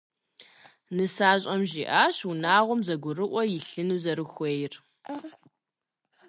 [0.95, 4.73] НысащӀэм жиӀащ унагъуэм зэгурыӀуэ илъыну зэрыхуейр.